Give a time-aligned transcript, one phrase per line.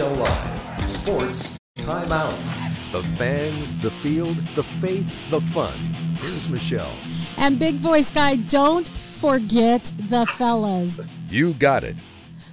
[0.00, 0.88] Michelle Live.
[0.88, 2.90] Sports Timeout.
[2.90, 5.76] The fans, the field, the faith, the fun.
[6.22, 6.94] Here's Michelle.
[7.36, 11.00] And Big Voice Guy, don't forget the fellas.
[11.28, 11.96] You got it.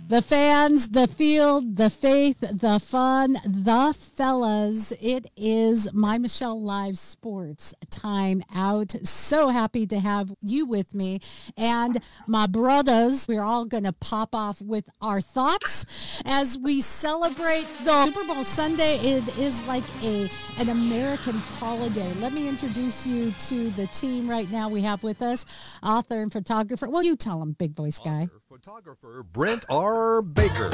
[0.09, 4.93] The fans, the field, the faith, the fun, the fellas.
[5.01, 8.95] It is my Michelle Live Sports time out.
[9.03, 11.19] So happy to have you with me
[11.57, 13.27] and my brothers.
[13.27, 15.85] We're all going to pop off with our thoughts
[16.23, 18.99] as we celebrate the Super Bowl Sunday.
[18.99, 22.13] It is like a an American holiday.
[22.13, 24.69] Let me introduce you to the team right now.
[24.69, 25.45] We have with us
[25.83, 26.89] author and photographer.
[26.89, 28.23] Well, you tell them, big voice guy.
[28.23, 30.23] Author, photographer Brent R.
[30.23, 30.71] Baker.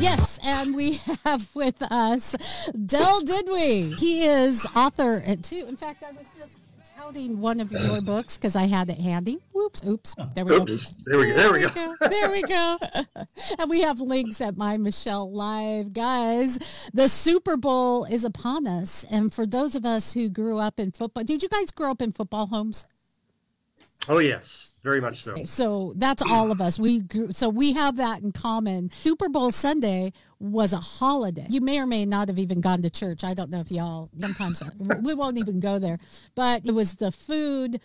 [0.00, 2.36] Yes, and we have with us
[2.84, 3.98] Del Didwe.
[3.98, 5.64] He is author uh, and two.
[5.66, 6.63] In fact, I was just
[7.04, 9.38] touting one of your books because I had it handy.
[9.52, 10.14] Whoops, oops.
[10.34, 10.86] There we Oops.
[10.86, 10.96] go.
[11.04, 11.34] There we go.
[11.36, 11.96] There we go.
[12.00, 12.78] There we go.
[13.58, 15.92] and we have links at my Michelle Live.
[15.92, 16.58] Guys,
[16.92, 19.04] the Super Bowl is upon us.
[19.10, 22.00] And for those of us who grew up in football, did you guys grow up
[22.02, 22.86] in football homes?
[24.08, 25.44] Oh yes, very much so.
[25.44, 26.78] So that's all of us.
[26.78, 28.90] We grew, so we have that in common.
[28.92, 31.46] Super Bowl Sunday was a holiday.
[31.48, 33.24] You may or may not have even gone to church.
[33.24, 34.62] I don't know if y'all sometimes
[35.02, 35.98] we won't even go there.
[36.34, 37.80] But it was the food,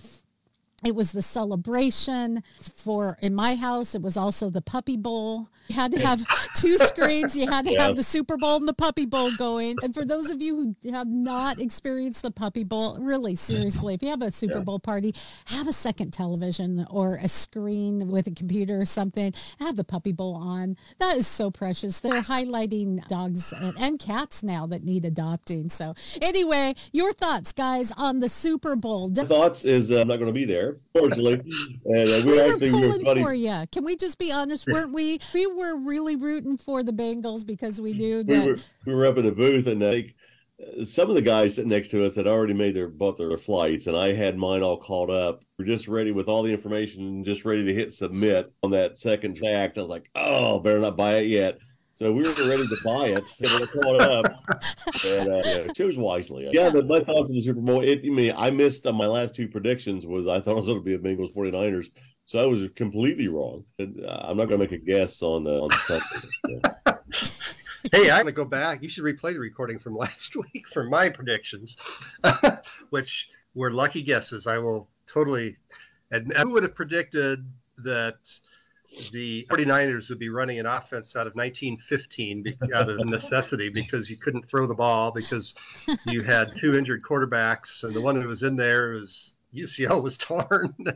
[0.86, 2.42] it was the celebration
[2.76, 5.50] for in my house it was also the puppy bowl.
[5.68, 7.36] You had to have two screens.
[7.38, 7.88] You had to Yeah.
[7.88, 9.76] have the super bowl and the puppy bowl going.
[9.84, 14.02] And for those of you who have not experienced the puppy bowl really seriously if
[14.02, 15.14] you have a super bowl party
[15.46, 19.34] have a second television or a screen with a computer or something.
[19.60, 20.78] Have the puppy bowl on.
[21.00, 22.00] That is so precious.
[22.00, 25.70] They're highlighting dogs and, and cats now that need adopting.
[25.70, 29.12] So anyway your thoughts guys on the super bowl.
[29.14, 31.42] Thoughts is uh, I'm not going to be there, fortunately.
[31.86, 33.24] And uh, we we were actually we were pulling funny.
[33.24, 33.64] for you.
[33.72, 34.68] Can we just be honest?
[34.72, 35.20] Weren't we?
[35.34, 38.46] We were really rooting for the Bengals because we knew We that.
[38.46, 40.16] were we were up in the booth, and think
[40.62, 43.38] uh, some of the guys sitting next to us had already made their bought their
[43.38, 45.44] flights, and I had mine all caught up.
[45.58, 48.98] We're just ready with all the information, and just ready to hit submit on that
[48.98, 49.78] second act.
[49.78, 51.60] I was like, oh, better not buy it yet.
[52.00, 54.26] So we were ready to buy it, and we caught up,
[55.06, 56.50] and uh, yeah, chose wisely.
[56.50, 57.84] Yeah, but my thoughts on the Super Bowl.
[57.84, 60.06] It, I mean, I missed uh, my last two predictions.
[60.06, 61.88] Was I thought it was going to be a Bengals 49ers,
[62.24, 63.66] so I was completely wrong.
[63.80, 66.30] And, uh, I'm not going to make a guess on uh, on something.
[67.92, 68.02] Yeah.
[68.04, 68.82] Hey, I'm gonna go back.
[68.82, 71.78] You should replay the recording from last week for my predictions,
[72.90, 74.48] which were lucky guesses.
[74.48, 75.56] I will totally.
[76.12, 77.46] And who would have predicted
[77.78, 78.18] that
[79.12, 84.18] the 49ers would be running an offense out of 1915 out of necessity because you
[84.18, 85.54] couldn't throw the ball because
[86.08, 90.18] you had two injured quarterbacks and the one who was in there was UCL was
[90.18, 90.74] torn.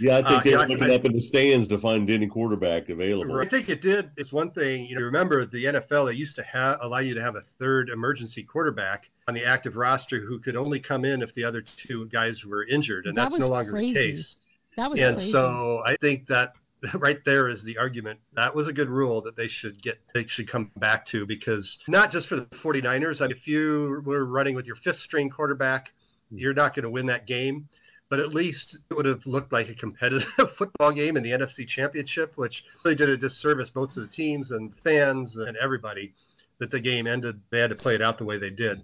[0.00, 1.78] Yeah, I think Uh, they yeah, were I- looking I- up in the stands to
[1.78, 3.38] find any quarterback available.
[3.38, 4.10] I think it did.
[4.16, 4.86] It's one thing.
[4.86, 6.06] You know, remember the NFL?
[6.08, 9.76] They used to have allow you to have a third emergency quarterback on the active
[9.76, 13.30] roster who could only come in if the other two guys were injured, and That
[13.30, 13.92] that's no longer crazy.
[13.94, 14.36] the case.
[14.76, 15.30] that was and crazy.
[15.30, 16.54] so I think that
[16.94, 18.20] right there is the argument.
[18.32, 19.98] That was a good rule that they should get.
[20.14, 23.20] They should come back to because not just for the 49ers.
[23.20, 25.92] I mean, if you were running with your fifth string quarterback,
[26.30, 26.38] hmm.
[26.38, 27.68] you're not going to win that game.
[28.08, 31.66] But at least it would have looked like a competitive football game in the NFC
[31.66, 36.12] Championship, which really did a disservice both to the teams and fans and everybody
[36.58, 37.40] that the game ended.
[37.50, 38.82] They had to play it out the way they did.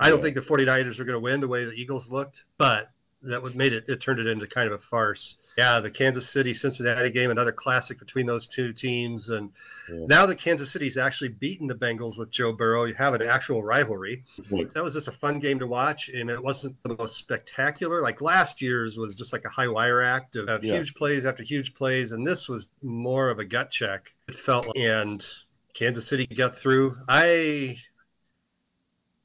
[0.00, 2.90] I don't think the 49ers are going to win the way the Eagles looked, but
[3.22, 5.38] that would made it it turned it into kind of a farce.
[5.56, 9.50] Yeah, the Kansas City Cincinnati game, another classic between those two teams, and
[9.88, 10.06] Yeah.
[10.06, 13.64] now that Kansas City's actually beaten the Bengals with Joe Burrow, you have an actual
[13.64, 14.22] rivalry.
[14.48, 14.72] Point.
[14.74, 18.00] That was just a fun game to watch, and it wasn't the most spectacular.
[18.02, 20.76] Like last year's was just like a high wire act of, of Yeah.
[20.76, 24.14] huge plays after huge plays, and this was more of a gut check.
[24.28, 24.76] It felt, like.
[24.76, 25.26] and
[25.74, 26.94] Kansas City got through.
[27.08, 27.78] I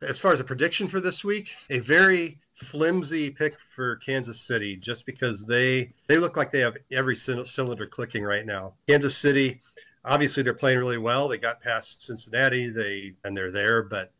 [0.01, 4.75] as far as a prediction for this week, a very flimsy pick for Kansas City,
[4.75, 8.75] just because they they look like they have every cylinder clicking right now.
[8.87, 9.59] Kansas City,
[10.05, 11.27] obviously, they're playing really well.
[11.27, 14.11] They got past Cincinnati, they and they're there, but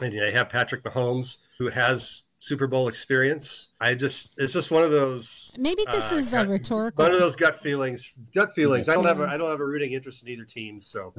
[0.00, 3.68] and they have Patrick Mahomes, who has Super Bowl experience.
[3.80, 7.04] I just it's just one of those Maybe this uh, is a rhetorical.
[7.04, 8.14] one of those gut feelings.
[8.34, 8.88] Gut feelings.
[8.88, 11.14] I don't have a, I don't have a rooting interest in either team, so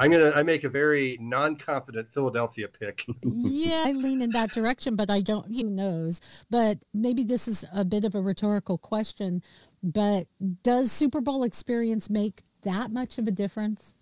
[0.00, 3.06] I'm gonna I make a very non-confident Philadelphia pick.
[3.22, 5.46] yeah, I lean in that direction, but I don't.
[5.54, 6.20] Who knows?
[6.50, 9.44] But maybe this is a bit of a rhetorical question.
[9.80, 10.26] But
[10.64, 13.94] does Super Bowl experience make that much of a difference?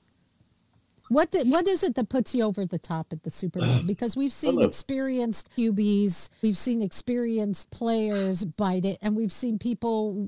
[1.13, 3.83] What did, what is it that puts you over the top at the Super Bowl?
[3.93, 4.67] Because we've seen Hello.
[4.67, 10.27] experienced QBs, we've seen experienced players bite it, and we've seen people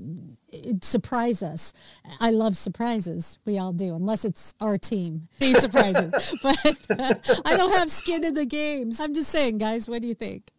[0.83, 1.73] surprise us.
[2.21, 3.39] I love surprises.
[3.45, 5.29] We all do, unless it's our team.
[5.39, 6.13] These surprises.
[6.43, 7.15] but uh,
[7.45, 9.01] I don't have skin in the games.
[9.01, 10.51] I'm just saying, guys, what do you think?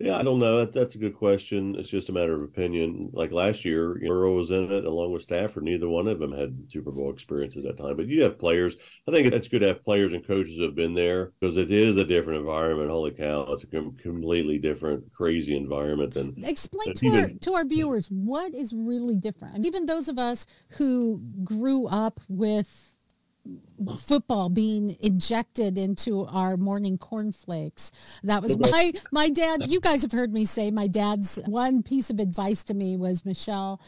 [0.00, 0.58] Yeah, I don't know.
[0.58, 1.76] That, that's a good question.
[1.78, 3.10] It's just a matter of opinion.
[3.12, 5.62] Like last year, you know, Burrow was in it along with Stafford.
[5.62, 7.96] Neither one of them had Super Bowl experience at that time.
[7.96, 8.76] But you have players.
[9.08, 11.70] I think it's good to have players and coaches who have been there because it
[11.70, 12.90] is a different environment.
[12.90, 17.28] Holy cow, it's a com- completely different, crazy environment than Explain If to you our
[17.28, 19.54] to our viewers what is really different.
[19.54, 22.93] I mean, even those of us who grew up with
[23.98, 27.92] football being injected into our morning cornflakes.
[28.22, 29.66] That was my my dad.
[29.66, 33.24] You guys have heard me say my dad's one piece of advice to me was
[33.24, 33.80] Michelle.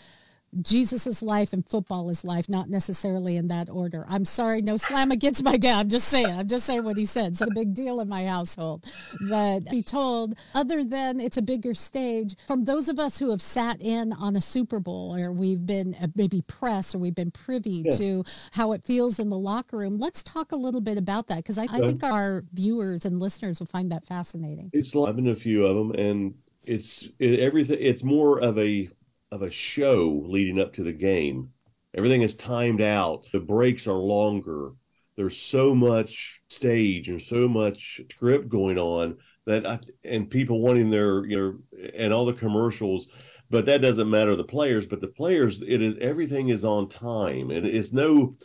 [0.62, 4.06] Jesus is life and football is life, not necessarily in that order.
[4.08, 5.81] I'm sorry, no slam against my dad.
[5.81, 6.26] I'm just saying.
[6.26, 7.32] I'm just saying what he said.
[7.32, 8.84] It's a big deal in my household.
[9.28, 13.43] But be told, other than it's a bigger stage, from those of us who have
[13.43, 17.31] sat in on a Super Bowl or we've been uh, maybe press or we've been
[17.31, 21.28] privy to how it feels in the locker room, let's talk a little bit about
[21.28, 24.70] that because I, I think our viewers and listeners will find that fascinating.
[24.72, 26.34] It's like, I've been a few of them, and
[26.64, 27.78] it's it, everything.
[27.81, 28.88] It's more of a
[29.31, 31.50] of a show leading up to the game.
[31.94, 33.25] Everything is timed out.
[33.32, 34.73] The breaks are longer.
[35.17, 40.90] There's so much stage and so much script going on that I, and people wanting
[40.90, 41.37] their you
[41.73, 43.08] know and all the commercials.
[43.49, 44.87] But that doesn't matter the players.
[44.87, 48.37] But the players, it is everything is on time, and it's no.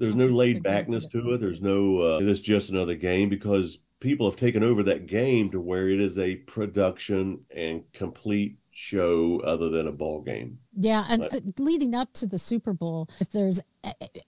[0.00, 1.40] There's no laid good way to backness to it.
[1.40, 2.00] There's no.
[2.00, 6.00] Uh, it's just another game because people have taken over that game to where it
[6.00, 10.60] is a production and complete show other than a ball game.
[10.80, 13.58] Yeah, and But- uh, leading up to the Super Bowl, if there's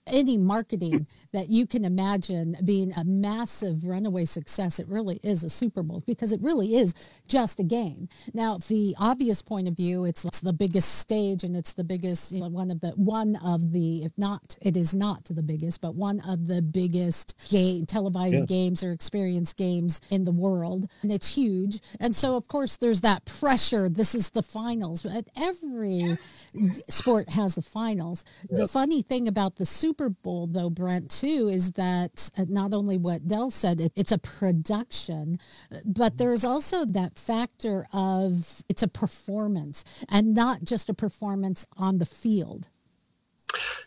[0.07, 5.49] any marketing that you can imagine being a massive runaway success, it really is a
[5.49, 6.93] Super Bowl because it really is
[7.27, 8.09] just a game.
[8.33, 12.31] Now, the obvious point of view, it's, it's the biggest stage and it's the biggest,
[12.31, 15.79] you know, one of the one of the, if not, it is not the biggest,
[15.81, 18.45] but one of the biggest game televised Yeah.
[18.45, 21.79] games or experience games in the world, and it's huge.
[21.99, 23.87] And so, of course, there's that pressure.
[23.89, 25.01] This is the finals.
[25.03, 26.17] But every
[26.89, 28.25] sport has the finals.
[28.49, 32.97] The funny thing about the Super Bowl, though, Brent, too, is that uh, not only
[32.97, 35.39] what Dell said, it, it's a production,
[35.85, 41.97] but there's also that factor of it's a performance and not just a performance on
[41.99, 42.69] the field.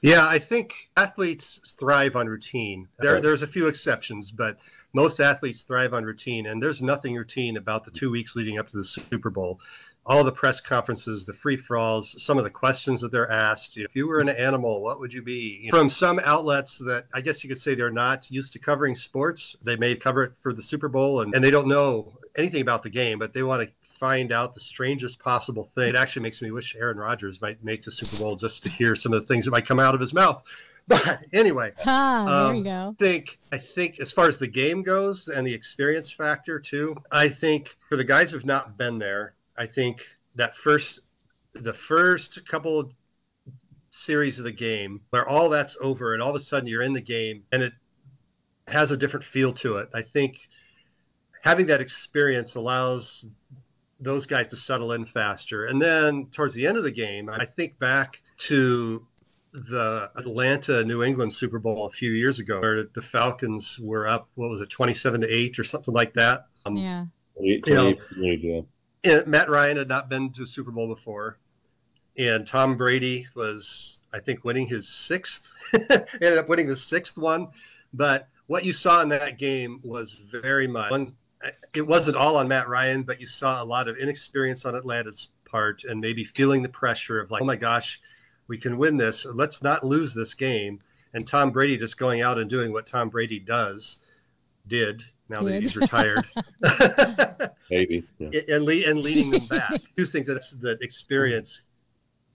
[0.03, 2.89] Yeah, I think athletes thrive on routine.
[2.99, 4.59] There, there's a few exceptions, but
[4.93, 8.69] most athletes thrive on routine, and there's nothing routine about the two weeks leading up
[8.69, 9.61] to the Super Bowl.
[10.06, 13.77] All the press conferences, the free for alls, some of the questions that they're asked.
[13.79, 15.69] If you were an animal, what would you be?
[15.71, 19.56] From some outlets that I guess you could say they're not used to covering sports,
[19.62, 22.83] they may cover it for the Super Bowl, and, and they don't know anything about
[22.83, 25.89] the game, but they want to find out the strangest possible thing.
[25.91, 28.95] It actually makes me wish Aaron Rodgers might make the Super Bowl just to hear
[28.95, 30.43] some of the things that might come out of his mouth.
[30.87, 32.95] But anyway, Ah, Um, you go.
[32.99, 37.31] think I think as far as the game goes and the experience factor too, I
[37.31, 40.03] think for the guys who've not been there, I think
[40.35, 41.01] that first
[41.53, 42.93] the first couple
[43.89, 46.93] series of the game where all that's over and all of a sudden you're in
[46.93, 47.73] the game and it
[48.67, 49.89] has a different feel to it.
[49.95, 50.39] I think
[51.43, 53.27] having that experience allows
[54.01, 55.67] those guys to settle in faster.
[55.67, 59.06] And then towards the end of the game, I think back to
[59.53, 64.29] the Atlanta New England Super Bowl a few years ago, where the Falcons were up,
[64.34, 66.46] what was it, 27 to 8 or something like that.
[66.67, 67.05] Um, Yeah.
[67.41, 68.61] You know, yeah.
[69.27, 71.39] Matt Ryan had not been to Super Bowl before.
[72.17, 77.49] And Tom Brady was, I think, winning his sixth, ended up winning the sixth one.
[77.93, 81.15] But what you saw in that game was very much, one,
[81.75, 85.31] it wasn't all on Matt Ryan, but you saw a lot of inexperience on Atlanta's
[85.44, 88.01] part and maybe feeling the pressure of like, oh my gosh,
[88.46, 89.25] we can win this.
[89.25, 90.79] Let's not lose this game.
[91.15, 94.01] And Tom Brady just going out and doing what Tom Brady does,
[94.67, 96.25] did now that he's retired.
[97.71, 98.05] Maybe.
[98.19, 98.41] Yeah.
[98.49, 99.73] and, le- and leading them back.
[99.73, 101.63] I do think that that experience,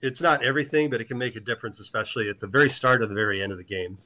[0.02, 3.06] it's not everything, but it can make a difference, especially at the very start or
[3.06, 3.98] the very end of the game.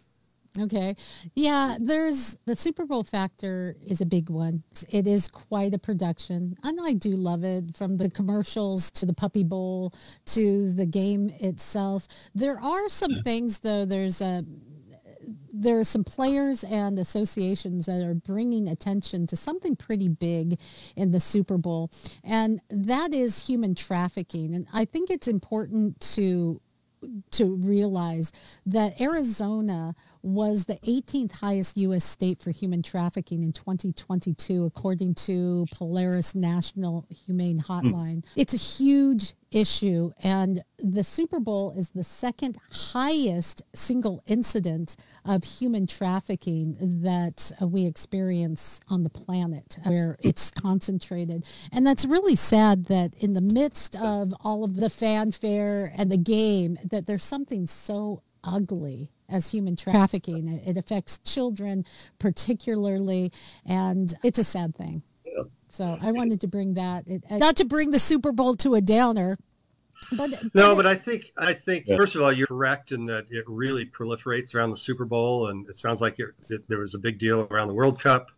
[0.60, 0.94] Okay.
[1.34, 4.62] Yeah, there's the Super Bowl factor is a big one.
[4.88, 6.56] It is quite a production.
[6.62, 9.92] And I do love it from the commercials to the Puppy Bowl
[10.26, 12.06] to the game itself.
[12.36, 14.44] There are some things though, there's a
[15.56, 20.58] there are some players and associations that are bringing attention to something pretty big
[20.96, 21.90] in the Super Bowl,
[22.24, 24.54] and that is human trafficking.
[24.54, 26.60] And I think it's important to
[27.32, 28.32] to realize
[28.64, 29.94] that Arizona
[30.24, 32.04] was the 18th highest U.S.
[32.04, 38.16] state for human trafficking in 2022, according to Polaris National Humane Hotline.
[38.16, 38.24] Mm.
[38.34, 45.44] It's a huge issue, and the Super Bowl is the second highest single incident of
[45.44, 51.44] human trafficking that uh, we experience on the planet, where it's concentrated.
[51.70, 56.18] And that's really sad that in the midst of all of the fanfare and the
[56.18, 60.48] game, that there's something so ugly as human trafficking.
[60.64, 61.84] It affects children
[62.18, 63.32] particularly,
[63.64, 65.02] and it's a sad thing.
[65.24, 65.44] Yeah.
[65.70, 68.74] So I wanted to bring that, it, uh, not to bring the Super Bowl to
[68.74, 69.36] a downer,
[70.12, 71.96] but, no, but I think I think yeah.
[71.96, 75.66] first of all you're correct in that it really proliferates around the Super Bowl, and
[75.68, 78.30] it sounds like it, it, there was a big deal around the World Cup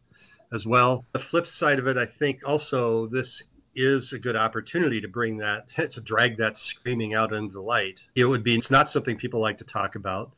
[0.53, 1.05] as well.
[1.13, 3.43] The flip side of it, I think also this
[3.77, 8.03] is a good opportunity to bring that to drag that screaming out into the light.
[8.15, 10.33] It would be it's not something people like to talk about.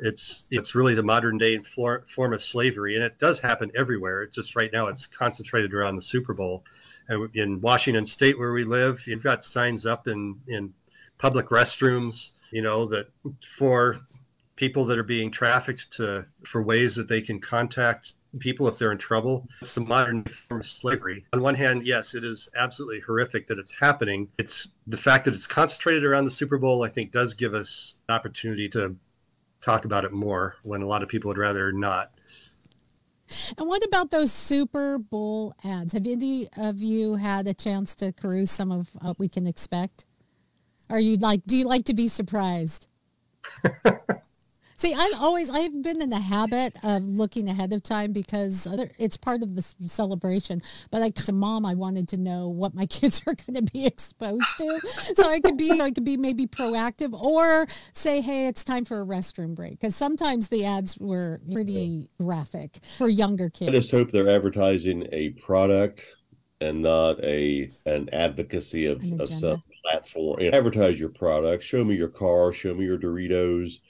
[0.00, 4.22] It's it's really the modern day form of slavery, and it does happen everywhere.
[4.22, 6.64] It's just right now it's concentrated around the Super Bowl.
[7.08, 10.72] And in Washington State, where we live, you've got signs up in in
[11.18, 13.08] public restrooms, you know, that
[13.44, 14.00] for
[14.56, 18.92] people that are being trafficked to for ways that they can contact people if they're
[18.92, 19.46] in trouble.
[19.60, 21.24] It's the modern form of slavery.
[21.32, 24.28] On one hand, yes, it is absolutely horrific that it's happening.
[24.38, 27.98] It's the fact that it's concentrated around the Super Bowl, I think, does give us
[28.08, 28.94] an opportunity to
[29.60, 32.12] talk about it more when a lot of people would rather not.
[33.58, 35.92] And what about those Super Bowl ads?
[35.92, 40.06] Have any of you had a chance to peruse some of what we can expect?
[40.88, 42.88] Are you like, do you like to be surprised?
[44.80, 48.90] See, I always I've been in the habit of looking ahead of time because other,
[48.96, 50.62] it's part of the celebration.
[50.90, 53.72] But like as a mom, I wanted to know what my kids are going to
[53.74, 54.80] be exposed to,
[55.14, 59.02] so I could be I could be maybe proactive or say, hey, it's time for
[59.02, 63.68] a restroom break because sometimes the ads were pretty graphic for younger kids.
[63.68, 66.06] I just hope they're advertising a product
[66.62, 70.40] and not a an advocacy of, of some platform.
[70.54, 71.62] Advertise your product.
[71.62, 72.54] Show me your car.
[72.54, 73.80] Show me your Doritos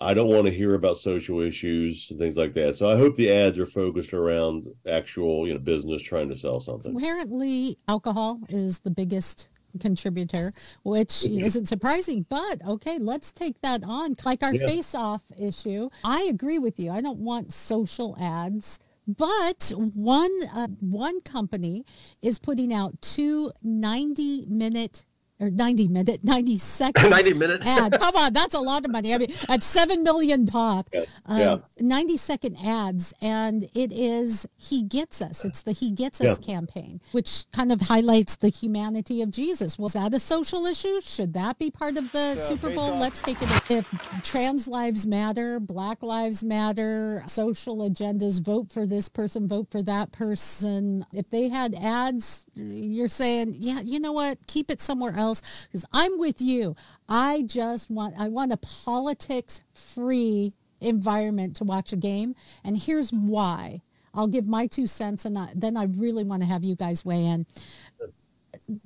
[0.00, 2.76] I don't want to hear about social issues and things like that.
[2.76, 6.60] So I hope the ads are focused around actual, you know, business trying to sell
[6.60, 6.94] something.
[6.94, 9.48] Apparently, alcohol is the biggest
[9.80, 12.26] contributor, which isn't surprising.
[12.28, 14.16] But okay, let's take that on.
[14.24, 14.66] Like our yeah.
[14.66, 16.90] face-off issue, I agree with you.
[16.90, 18.78] I don't want social ads.
[19.06, 21.84] But one uh, one company
[22.22, 25.06] is putting out two 90 minute
[25.38, 27.98] or 90 minute, 90 second 90 minute ad.
[27.98, 29.14] Come on, that's a lot of money.
[29.14, 31.04] I mean, at 7 million pop, yeah.
[31.26, 31.56] Um, yeah.
[31.78, 33.12] 90 second ads.
[33.20, 35.44] And it is He Gets Us.
[35.44, 36.54] It's the He Gets Us yeah.
[36.54, 39.78] campaign, which kind of highlights the humanity of Jesus.
[39.78, 41.00] Was that a social issue?
[41.02, 42.96] Should that be part of the Super Bowl?
[42.96, 43.48] Let's take it.
[43.70, 43.90] If
[44.22, 50.12] trans lives matter, black lives matter, social agendas, vote for this person, vote for that
[50.12, 51.04] person.
[51.12, 54.38] If they had ads, you're saying, yeah, you know what?
[54.46, 56.76] Keep it somewhere else else because I'm with you.
[57.08, 63.10] I just want I want a politics free environment to watch a game, and here's
[63.10, 63.82] why.
[64.14, 67.04] I'll give my two cents, and I, then I really want to have you guys
[67.04, 67.46] weigh in.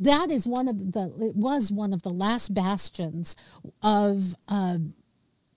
[0.00, 3.36] That is one of the it was one of the last bastions
[3.82, 4.78] of uh,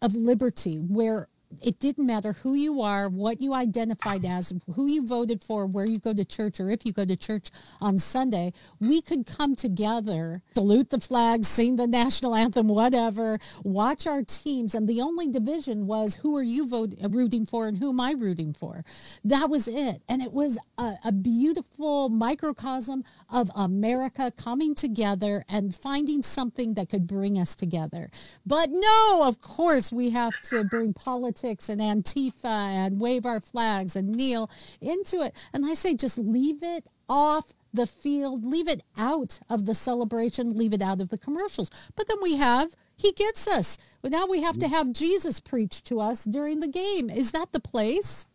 [0.01, 1.27] of liberty where
[1.61, 5.85] it didn't matter who you are, what you identified as, who you voted for, where
[5.85, 7.49] you go to church, or if you go to church
[7.81, 14.07] on Sunday, we could come together, salute the flag, sing the national anthem, whatever, watch
[14.07, 14.73] our teams.
[14.73, 17.99] And the only division was who are you vote, uh, rooting for and who am
[17.99, 18.83] I rooting for?
[19.23, 20.01] That was it.
[20.07, 26.89] And it was a, a beautiful microcosm of America coming together and finding something that
[26.89, 28.09] could bring us together.
[28.45, 33.41] But no, of course, we have to bring politics politics and Antifa and wave our
[33.41, 34.49] flags and kneel
[34.81, 35.35] into it.
[35.53, 40.57] And I say just leave it off the field, leave it out of the celebration,
[40.57, 41.69] leave it out of the commercials.
[41.95, 43.77] But then we have, he gets us.
[44.01, 47.09] But now we have to have Jesus preach to us during the game.
[47.09, 48.25] Is that the place?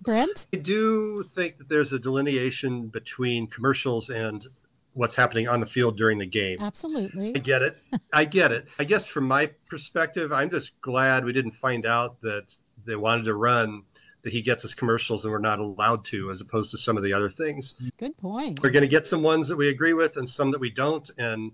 [0.00, 0.46] Brent?
[0.52, 4.46] I do think that there's a delineation between commercials and
[4.94, 6.58] what's happening on the field during the game.
[6.60, 7.34] Absolutely.
[7.34, 7.78] I get it.
[8.12, 8.68] I get it.
[8.78, 12.54] I guess from my perspective, I'm just glad we didn't find out that
[12.86, 13.82] they wanted to run
[14.24, 17.02] that he gets us commercials and we're not allowed to, as opposed to some of
[17.02, 17.76] the other things.
[17.98, 18.62] Good point.
[18.62, 21.08] We're going to get some ones that we agree with and some that we don't,
[21.18, 21.52] and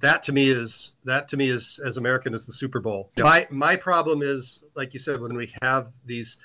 [0.00, 3.10] that to me is that to me is as American as the Super Bowl.
[3.18, 6.36] My my problem is, like you said, when we have these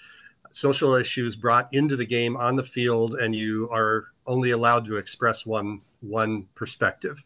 [0.51, 4.97] social issues brought into the game on the field and you are only allowed to
[4.97, 7.23] express one one perspective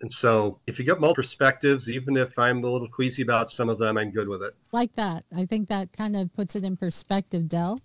[0.00, 3.68] And so if you get multiple perspectives, even if I'm a little queasy about some
[3.68, 4.54] of them, I'm good with it.
[4.70, 5.24] Like that.
[5.36, 7.80] I think that kind of puts it in perspective, Dell.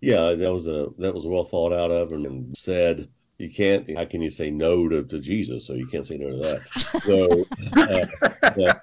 [0.00, 3.08] Yeah, that was a that was well thought out of and said
[3.40, 6.30] you can't how can you say no to, to Jesus so you can't say no
[6.30, 6.60] to that
[7.02, 7.44] so
[7.80, 8.74] uh, yeah,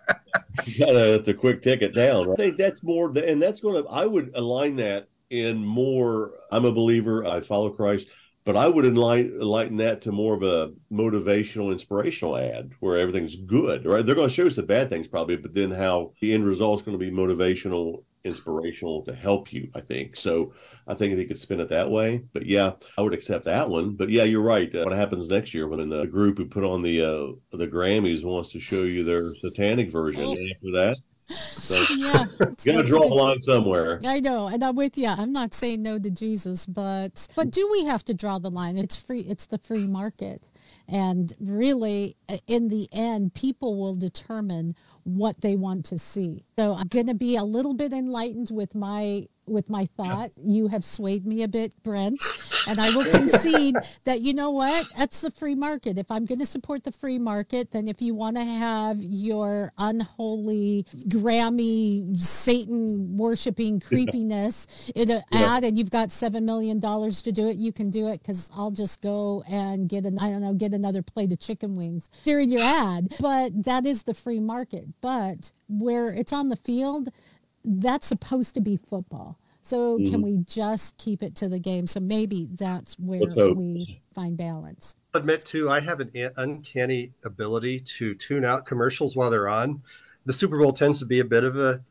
[0.66, 3.88] you gotta have to quick ticket down i think that's more and that's going to
[3.90, 8.08] i would align that in more i'm a believer i follow christ
[8.48, 13.36] but i would enlighten, enlighten that to more of a motivational inspirational ad where everything's
[13.36, 16.34] good right they're going to show us the bad things probably but then how the
[16.34, 20.52] end result is going to be motivational inspirational to help you i think so
[20.88, 22.24] I think they could spin it that way.
[22.34, 23.96] But yeah, I would accept that one.
[23.96, 24.74] But yeah, you're right.
[24.74, 28.24] Uh, what happens next year when the group who put on the uh, the Grammys
[28.24, 30.32] wants to show you their satanic version oh.
[30.32, 30.98] after that?
[31.30, 34.00] So yeah, you gotta draw a line somewhere.
[34.06, 35.08] I know, and I'm with you.
[35.08, 38.78] I'm not saying no to Jesus, but but do we have to draw the line?
[38.78, 39.22] It's free.
[39.22, 40.44] It's the free market,
[40.88, 46.44] and really, uh, in the end, people will determine what they want to see.
[46.58, 50.32] So I'm going to be a little bit enlightened with my with my thought.
[50.42, 52.22] You have swayed me a bit, Brent,
[52.68, 54.88] and I will concede that you know what?
[54.98, 55.98] That's the free market.
[55.98, 59.72] If I'm going to support the free market, then if you want to have your
[59.78, 65.56] unholy Grammy Satan worshiping creepiness in an yeah.
[65.56, 68.52] ad, and you've got seven million dollars to do it, you can do it because
[68.56, 72.10] I'll just go and get an I don't know get another plate of chicken wings
[72.26, 73.14] during your ad.
[73.20, 74.86] But that is the free market.
[75.02, 77.10] But where it's on the field
[77.68, 79.38] that's supposed to be football.
[79.62, 80.12] So mm-hmm.
[80.12, 81.88] can we just keep it to the game?
[81.88, 84.96] So maybe that's where we find balance.
[85.14, 89.82] Admit too, I have an uncanny ability to tune out commercials while they're on.
[90.26, 91.82] The Super Bowl tends to be a bit of a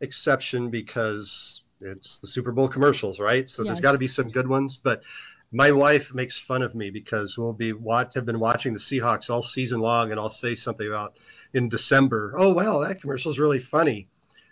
[0.00, 3.50] exception because it's the Super Bowl commercials, right?
[3.50, 3.68] So yes.
[3.68, 5.02] there's got to be some good ones, but
[5.50, 9.30] my wife makes fun of me because we'll be watch have been watching the Seahawks
[9.30, 11.16] all season long, and I'll say something about
[11.52, 12.34] in December.
[12.36, 14.08] Oh wow, that commercial is really funny,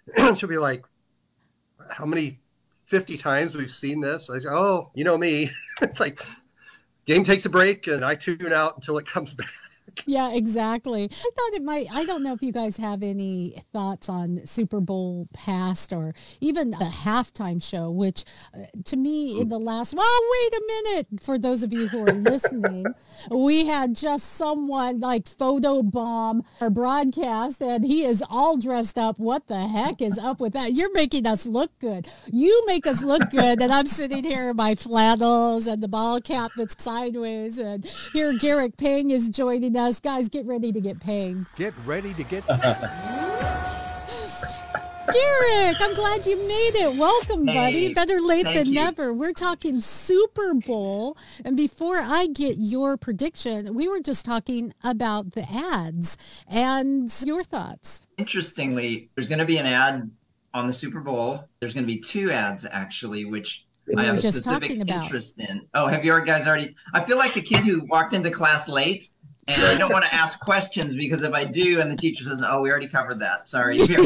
[0.37, 0.85] she'll be like,
[1.91, 2.39] "How many
[2.87, 5.51] 50 times we've seen this?" I say, "Oh, you know me."
[5.83, 6.21] it's like
[7.07, 9.49] game takes a break and I tune out until it comes back.
[10.07, 11.05] Yeah, exactly.
[11.05, 11.87] I thought it might.
[11.93, 16.71] I don't know if you guys have any thoughts on Super Bowl past or even
[16.71, 18.25] the halftime show, which
[18.55, 21.07] uh, to me in the last, well, wait a minute.
[21.21, 22.87] For those of you who are listening,
[23.31, 29.19] we had just someone like photo bomb our broadcast and he is all dressed up.
[29.19, 30.73] What the heck is up with that?
[30.73, 32.09] You're making us look good.
[32.27, 33.61] You make us look good.
[33.61, 37.59] And I'm sitting here in my flannels and the ball cap that's sideways.
[37.59, 40.01] And here Garrick Pang is joining us us.
[40.01, 41.45] Guys, get ready to get paid.
[41.57, 42.47] Get ready to get
[45.13, 46.97] Garrick, I'm glad you made it.
[46.97, 47.89] Welcome, buddy.
[47.89, 48.75] Hey, Better late than you.
[48.75, 49.13] never.
[49.13, 51.19] We're talking Super Bowl.
[51.45, 56.17] And before I get your prediction, we were just talking about the ads
[56.49, 58.07] and your thoughts.
[58.17, 60.11] Interestingly, there's going to be an ad
[60.55, 61.49] on the Super Bowl.
[61.61, 65.67] There's going to be two ads, actually, which we I have a specific interest in.
[65.75, 66.75] Oh, have you guys already?
[66.95, 69.09] I feel like the kid who walked into class late
[69.49, 72.45] and I don't want to ask questions because if I do, and the teacher says,
[72.47, 73.77] "Oh, we already covered that," sorry.
[73.79, 73.97] yeah, so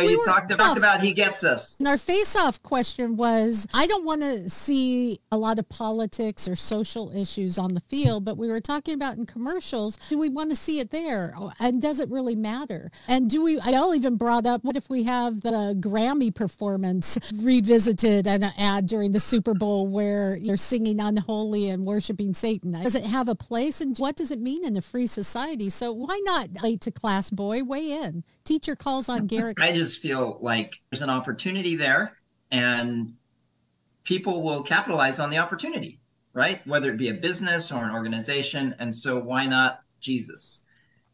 [0.00, 1.78] we you talked about, about he gets us.
[1.78, 6.56] And our face-off question was, I don't want to see a lot of politics or
[6.56, 9.98] social issues on the field, but we were talking about in commercials.
[10.08, 12.90] Do we want to see it there, oh, and does it really matter?
[13.06, 13.60] And do we?
[13.60, 18.52] I all even brought up, what if we have the Grammy performance revisited and an
[18.58, 22.72] ad during the Super Bowl where you're singing "Unholy" and worshiping Satan?
[22.72, 25.70] Does it have have a place and what does it mean in a free society?
[25.70, 27.62] So why not late to class boy?
[27.62, 28.24] Weigh in.
[28.44, 29.58] Teacher calls on Garrett.
[29.60, 32.16] I just feel like there's an opportunity there
[32.50, 33.14] and
[34.04, 36.00] people will capitalize on the opportunity,
[36.32, 36.66] right?
[36.66, 38.74] Whether it be a business or an organization.
[38.78, 40.64] And so why not Jesus?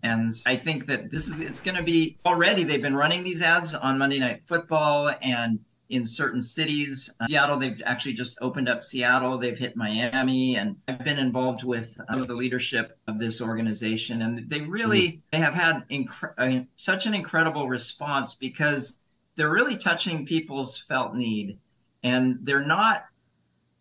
[0.03, 3.43] And I think that this is, it's going to be already, they've been running these
[3.43, 5.59] ads on Monday Night Football and
[5.91, 7.11] in certain cities.
[7.21, 9.39] Uh, Seattle, they've actually just opened up Seattle.
[9.39, 14.49] They've hit Miami, and I've been involved with some the leadership of this organization, and
[14.49, 15.21] they really mm.
[15.31, 19.03] they have had inc- I mean, such an incredible response because
[19.37, 21.59] they're really touching people's felt need,
[22.03, 23.05] and they're not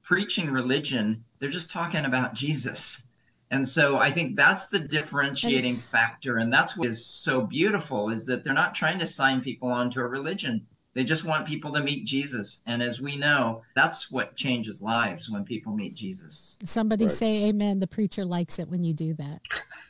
[0.02, 1.24] preaching religion.
[1.40, 3.04] They're just talking about Jesus.
[3.52, 6.38] And so I think that's the differentiating factor.
[6.38, 10.00] And that's what is so beautiful is that they're not trying to sign people onto
[10.00, 12.60] a religion They just want people to meet Jesus.
[12.68, 16.58] And as we know, that's what changes lives when people meet Jesus.
[16.64, 17.12] Somebody Right.
[17.12, 17.80] say amen.
[17.80, 19.42] The preacher likes it when you do that.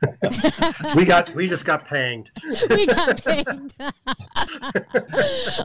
[0.95, 2.29] We got we just got panged.
[2.69, 3.45] we got paid.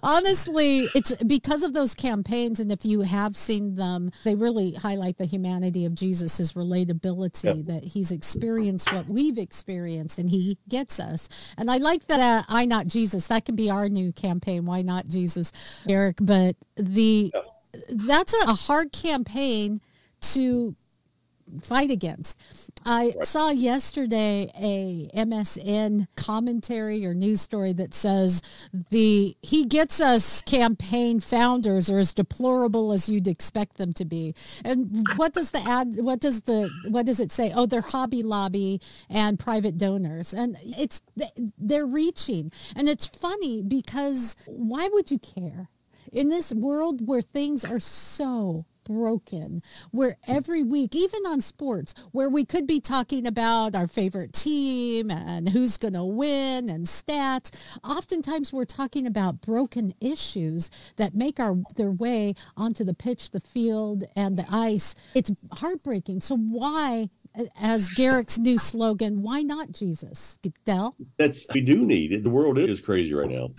[0.02, 5.18] Honestly, it's because of those campaigns, and if you have seen them, they really highlight
[5.18, 11.00] the humanity of Jesus, his relatability, that he's experienced what we've experienced, and he gets
[11.00, 11.28] us.
[11.56, 13.26] And I like that uh, I Not Jesus.
[13.26, 14.66] That can be our new campaign.
[14.66, 15.27] Why not Jesus,
[15.88, 16.16] Eric?
[16.20, 17.32] But the
[17.88, 19.80] that's a hard campaign
[20.20, 20.74] to
[21.62, 22.40] fight against.
[22.84, 28.42] I saw yesterday a MSN commentary or news story that says
[28.90, 34.34] the he gets us campaign founders are as deplorable as you'd expect them to be.
[34.64, 37.52] And what does the ad what does the what does it say?
[37.54, 38.80] Oh, they're Hobby Lobby
[39.10, 40.32] and private donors.
[40.32, 41.02] And it's
[41.58, 42.52] they're reaching.
[42.76, 45.68] And it's funny because why would you care?
[46.10, 52.28] In this world where things are so broken where every week even on sports where
[52.28, 57.54] we could be talking about our favorite team and who's going to win and stats
[57.84, 63.40] oftentimes we're talking about broken issues that make our their way onto the pitch the
[63.40, 64.94] field and the ice.
[65.14, 66.20] It's heartbreaking.
[66.20, 67.10] So why
[67.60, 70.38] as Garrick's new slogan why not Jesus?
[70.64, 70.96] Dell?
[71.18, 72.22] That's we do need it.
[72.22, 73.50] The world is crazy right now,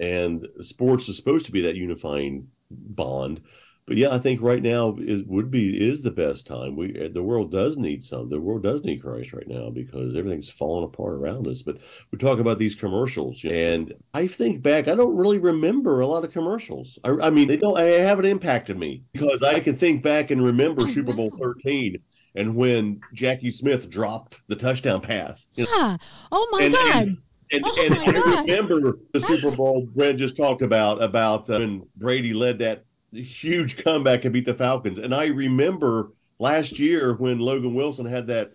[0.00, 3.40] and sports is supposed to be that unifying bond.
[3.88, 6.76] But yeah, I think right now is would be is the best time.
[6.76, 8.28] We the world does need some.
[8.28, 11.62] The world does need Christ right now because everything's falling apart around us.
[11.62, 11.78] But
[12.12, 16.22] we talk about these commercials, and I think back, I don't really remember a lot
[16.24, 16.98] of commercials.
[17.02, 17.76] I, I mean, they don't.
[17.76, 21.38] They haven't impacted me because I can think back and remember Oh, Super Bowl wow.
[21.40, 21.96] thirteen
[22.34, 25.46] and when Jackie Smith dropped the touchdown pass.
[25.54, 25.96] You know, yeah
[26.30, 27.18] oh my And- god and-
[27.50, 29.40] and, Oh and my I remember the Right.
[29.40, 34.32] Super Bowl Brent just talked about about uh, when Brady led that huge comeback and
[34.32, 34.98] beat the Falcons.
[34.98, 38.50] And I remember last year when Logan Wilson had that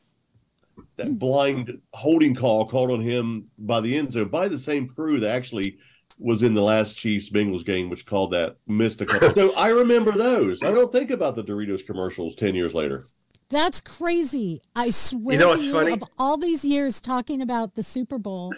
[0.96, 5.20] that blind holding call called on him by the end zone by the same crew
[5.20, 5.78] that actually
[6.18, 9.34] was in the last Chiefs Bengals game, which called that missed a call.
[9.34, 10.64] so I remember those.
[10.64, 13.06] I don't think about the Doritos commercials ten years later.
[13.50, 14.62] That's crazy.
[14.76, 15.92] I swear you know to what's you, funny?
[15.92, 18.54] of all these years talking about the Super Bowl,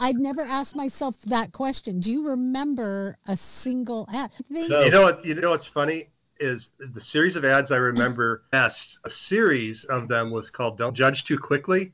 [0.00, 2.00] I've never asked myself that question.
[2.00, 4.30] Do you remember a single ad?
[4.38, 4.80] I think- No.
[4.82, 5.24] You know what?
[5.24, 8.98] You know what's funny is the series of ads I remember best.
[9.04, 11.92] A series of them was called "Don't Judge Too Quickly."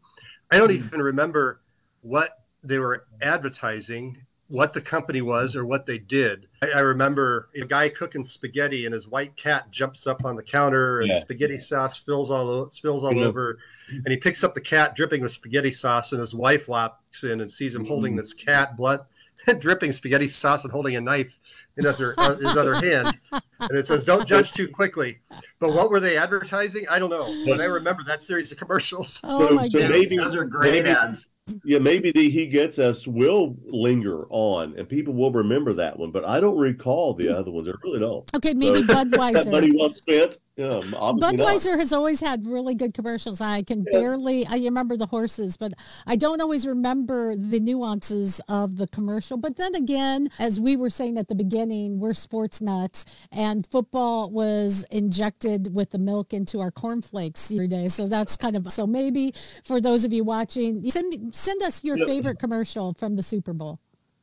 [0.50, 0.76] I don't hmm.
[0.76, 1.61] even remember
[2.03, 4.18] what they were advertising,
[4.51, 6.47] what the company was, or what they did.
[6.63, 10.43] I, I remember a guy cooking spaghetti, and his white cat jumps up on the
[10.43, 11.21] counter, and Yeah.
[11.21, 13.59] spaghetti sauce spills all o- spills all You know- over.
[13.91, 17.41] And he picks up the cat dripping with spaghetti sauce, and his wife walks in
[17.41, 19.01] and sees him holding this cat blood
[19.61, 21.39] dripping spaghetti sauce and holding a knife
[21.77, 23.07] in other, uh, his other hand.
[23.33, 25.19] And it says, "Don't judge too quickly."
[25.61, 26.87] But what were they advertising?
[26.91, 27.33] I don't know.
[27.47, 29.21] But I remember that series of commercials.
[29.23, 29.91] oh So- my so god.
[29.91, 31.29] maybe- Those are great maybe- ads.
[31.65, 36.11] Yeah, maybe the he gets us will linger on, and people will remember that one.
[36.11, 37.69] But I don't recall the other ones.
[37.69, 38.35] I really don't.
[38.35, 39.51] Okay, maybe So, That Budweiser.
[39.51, 40.39] money well spent.
[40.61, 41.46] Yeah, obviously not.
[41.46, 43.40] Budweiser has always had really good commercials.
[43.40, 45.73] I can barely, I remember the horses, but
[46.07, 49.38] I don't always remember the nuances of the commercial.
[49.38, 54.31] But then again, as we were saying at the beginning, we're sports nuts and football
[54.31, 57.88] was injected with the milk into our cornflakes every day.
[57.88, 59.33] So that's kind of, so maybe
[59.64, 62.05] for those of you watching, send, send us your Yeah.
[62.05, 63.81] favorite commercial from the Super Bowl.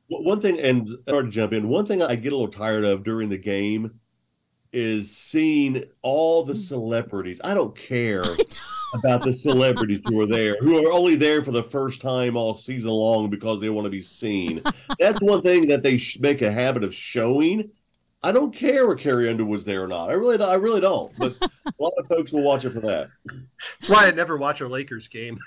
[0.10, 1.68] One thing, and sorry to jump in.
[1.68, 4.00] One thing I get a little tired of during the game
[4.74, 6.68] is seeing all the mm.
[6.68, 7.40] celebrities.
[7.44, 8.24] I don't care
[8.94, 12.58] about the celebrities who are there, who are only there for the first time all
[12.58, 14.62] season long because they want to be seen.
[15.00, 17.70] That's one thing that they sh- make a habit of showing.
[18.24, 20.10] I don't care if Carrie Underwood's there or not.
[20.10, 21.12] I really, don't, I really don't.
[21.18, 23.10] But a lot of folks will watch it for that.
[23.26, 25.38] That's why I never watch a Lakers game.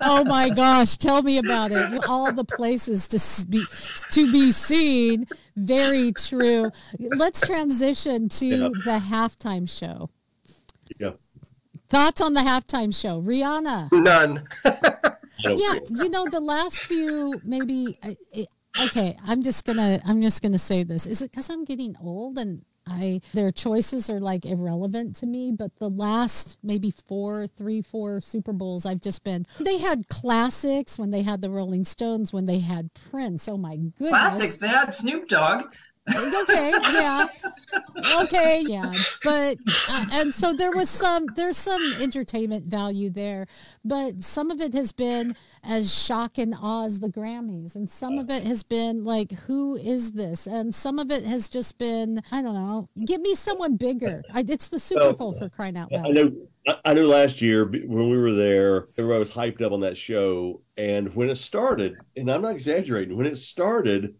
[0.00, 2.04] Oh my gosh, tell me about it.
[2.08, 3.64] All the places to be
[4.12, 5.26] to be seen.
[5.56, 6.70] Very true.
[6.98, 8.68] Let's transition to Yeah.
[8.84, 10.10] the halftime show.
[10.98, 11.12] yeah,
[11.88, 13.90] Thoughts on the halftime show, Rihanna?
[13.92, 14.44] None.
[15.44, 17.98] Yeah, you know the last few maybe.
[18.02, 18.46] I- I-
[18.86, 21.04] Okay, I'm just gonna I'm just gonna say this.
[21.04, 25.52] Is it because I'm getting old and I their choices are like irrelevant to me?
[25.52, 29.44] But the last maybe four, three, four Super Bowls, I've just been.
[29.60, 33.48] They had classics when they had the Rolling Stones, when they had Prince.
[33.48, 34.10] Oh my goodness!
[34.10, 34.56] Classics.
[34.56, 35.72] They had Snoop Dogg.
[36.08, 37.26] Okay, yeah,
[38.20, 39.56] okay, yeah, but
[39.88, 43.46] uh, and so there was some there's some entertainment value there,
[43.84, 48.18] but some of it has been as shock and awe as the Grammys, and some
[48.18, 50.46] of it has been like, who is this?
[50.46, 54.22] And some of it has just been, I don't know, give me someone bigger.
[54.32, 56.24] I, it's the Super Bowl for crying out loud I know.
[56.26, 57.06] I- I know.
[57.06, 61.28] Last year when we were there, everybody was hyped up on that show, and when
[61.28, 64.14] it started, and I'm not exaggerating, when it started,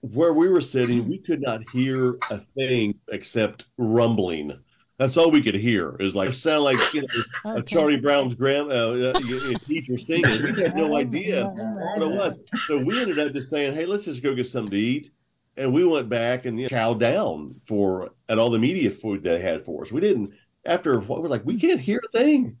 [0.00, 4.58] where we were sitting, we could not hear a thing except rumbling.
[4.98, 5.90] That's all we could hear.
[6.00, 7.74] It was like sound like you know, a Okay.
[7.74, 9.20] Charlie Brown's grandma uh, uh,
[9.64, 10.42] teacher singing.
[10.42, 12.36] We had no idea what it was.
[12.66, 15.12] So we ended up just saying, "Hey, let's just go get something to eat."
[15.56, 19.22] And we went back and you know, chowed down for at all the media food
[19.22, 19.92] they had for us.
[19.92, 20.32] We didn't
[20.64, 22.56] after what was like we can't hear a thing.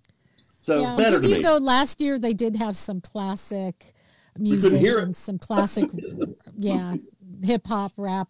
[0.60, 1.36] So Yeah, it to give me.
[1.38, 1.56] you though.
[1.58, 3.94] Last year they did have some classic
[4.34, 4.42] couldn't
[4.72, 5.90] musicians, some classic,
[6.58, 6.96] yeah,
[7.42, 8.28] hip hop rap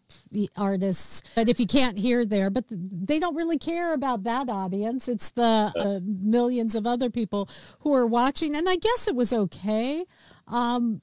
[0.56, 1.22] artists.
[1.34, 5.08] But if you can't hear there, but they don't really care about that audience.
[5.08, 7.48] It's the uh, millions of other people
[7.80, 10.04] who are watching, and I guess it was okay.
[10.46, 11.00] Um,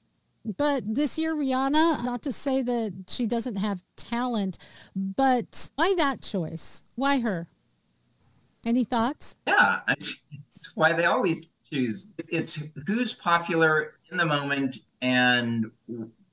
[0.56, 4.58] but this year, Rihanna, not to say that she doesn't have talent,
[4.94, 6.84] but why that choice?
[6.94, 7.48] Why her?
[8.64, 9.34] Any thoughts?
[9.46, 10.20] Yeah, it's
[10.74, 12.12] why they always choose.
[12.28, 15.66] It's who's popular in the moment, and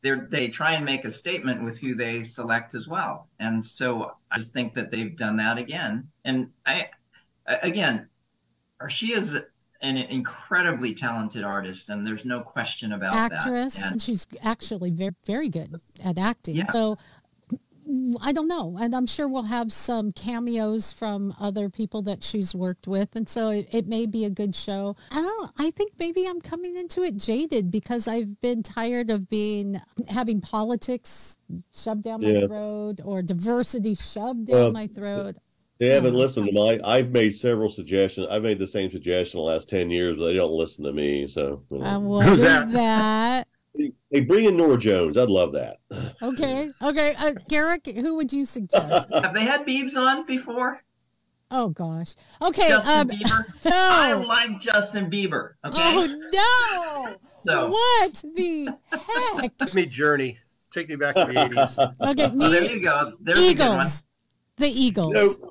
[0.04, 3.30] they they try and make a statement with who they select as well.
[3.40, 6.10] And so I just think that they've done that again.
[6.26, 6.90] And I,
[7.48, 8.08] again,
[8.90, 9.34] she is
[9.82, 13.92] an incredibly talented artist, and there's no question about actress that.
[13.94, 16.72] and she's actually very very good at acting Yeah.
[16.72, 16.98] so
[18.22, 22.56] i don't know and i'm sure we'll have some cameos from other people that she's
[22.56, 25.70] worked with and so it, it may be a good show i don't know i
[25.72, 31.38] think maybe i'm coming into it jaded because i've been tired of being having politics
[31.74, 35.36] shoved down my throat or diversity shoved down Well, my throat
[35.80, 36.80] They haven't listened to my.
[36.86, 38.28] I've made several suggestions.
[38.30, 41.28] I've made the same suggestion the last ten years, but they don't listen to me.
[41.28, 41.86] So you know.
[41.86, 42.72] uh, what Who's that?
[42.72, 43.43] that
[44.14, 45.18] hey, bring in Norah Jones.
[45.18, 45.80] I'd love that.
[46.22, 50.82] okay okay uh, garrick who would you suggest Have they had Biebs on before?
[51.52, 53.46] oh gosh okay Justin um, Bieber.
[53.66, 55.52] I like Justin Bieber.
[55.66, 57.16] Okay, Oh no!
[57.36, 59.58] so What the heck?
[59.58, 60.40] Give me Journey.
[60.72, 61.96] Take me back to the 80s.
[62.12, 63.14] Okay, well, there you go.
[63.20, 63.78] There's a good one.
[63.78, 64.04] Eagles.
[64.58, 65.14] The Eagles.
[65.14, 65.42] You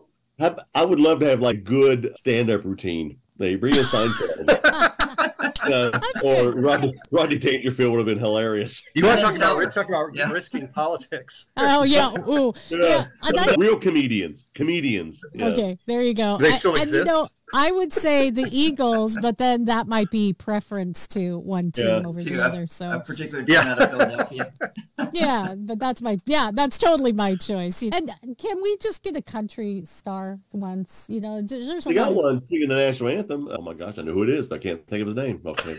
[0.41, 3.19] know, I, I would love to have like good stand-up routine.
[3.37, 4.97] They bring in Seinfeld.
[5.65, 8.83] Uh, or Rodney, Rodney Dangerfield would have been hilarious.
[8.95, 10.31] You want to talk about we're talking about Yeah.
[10.31, 11.51] risking politics.
[11.57, 12.13] Oh yeah.
[12.29, 12.53] Ooh.
[12.71, 13.07] Yeah.
[13.23, 14.49] and I- Real comedians.
[14.55, 15.21] Comedians.
[15.35, 15.47] yeah.
[15.47, 16.39] okay, there you go.
[16.39, 17.07] Do they I- still and you exist?
[17.07, 21.87] know, I would say the Eagles, but then that might be preference to one team
[21.87, 22.03] Yeah.
[22.09, 22.63] over To the a- other.
[22.63, 23.63] A So particular Yeah.
[23.63, 24.53] team out of Philadelphia.
[25.13, 27.83] yeah, but that's my yeah, that's totally my choice.
[27.83, 31.07] And can we just get a country star once?
[31.09, 33.49] You know, there's a got of- one singing the national anthem.
[33.51, 34.51] Oh my gosh, I know who it is.
[34.51, 35.41] I can't think of his name.
[35.45, 35.75] Okay,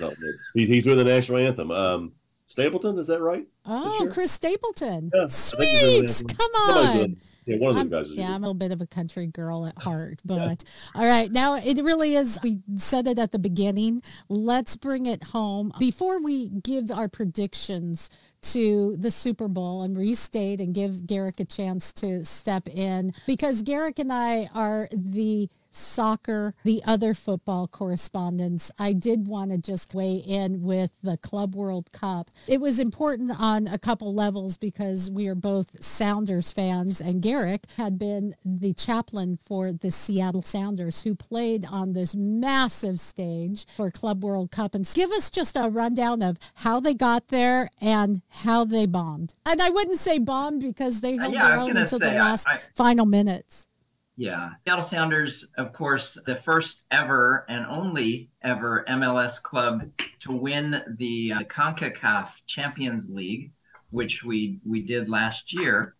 [0.55, 1.71] he, he's doing the national anthem.
[1.71, 2.11] Um,
[2.45, 3.47] Stapleton, is that right?
[3.65, 4.11] Oh, sure.
[4.11, 5.09] Chris Stapleton.
[5.13, 6.27] Yeah, I think he's doing Sweet.
[6.27, 6.37] that.
[6.37, 7.17] Come Somebody's on.
[7.45, 9.77] Yeah, one of I'm- guys yeah, I'm a little bit of a country girl at
[9.81, 10.63] heart, but
[10.95, 11.31] all right.
[11.31, 12.39] Now it really is.
[12.43, 14.01] We said it at the beginning.
[14.29, 18.09] Let's bring it home before we give our predictions
[18.43, 23.61] to the Super Bowl and restate and give Garrick a chance to step in because
[23.61, 28.71] Garrick and I are the soccer, the other football correspondents.
[28.77, 32.29] I did want to just weigh in with the Club World Cup.
[32.47, 37.65] It was important on a couple levels because we are both Sounders fans and Garrick
[37.77, 43.89] had been the chaplain for the Seattle Sounders who played on this massive stage for
[43.91, 48.21] Club World Cup and give us just a rundown of how they got there and
[48.29, 49.33] how they bombed.
[49.45, 52.17] And I wouldn't say bombed because they uh, held yeah, their own until the say,
[52.17, 53.67] I- last I- final minutes.
[54.15, 54.51] Yeah.
[54.65, 61.33] Seattle Sounders, of course, the first ever and only ever MLS club to win the
[61.33, 63.51] uh, CONCACAF Champions League,
[63.89, 65.95] which we, we did last year.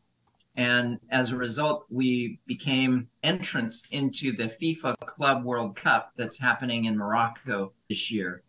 [0.56, 6.86] And as a result, we became entrants into the FIFA Club World Cup that's happening
[6.86, 8.43] in Morocco this year.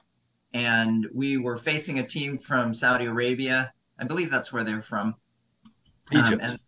[0.52, 3.72] And we were facing a team from Saudi Arabia.
[3.98, 5.14] I believe that's where they're from.
[6.14, 6.42] Um, Egypt.
[6.42, 6.58] or